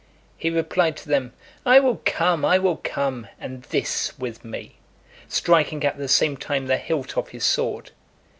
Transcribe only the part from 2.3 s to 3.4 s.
I will come,